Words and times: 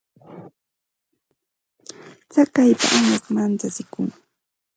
Tsakaypa 2.29 2.87
añash 2.97 3.27
manchachikun. 3.35 4.07